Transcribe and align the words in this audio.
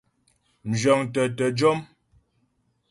Mzhə̌ŋtə 0.69 1.21
tə 1.37 1.45
jɔ́m. 1.57 1.79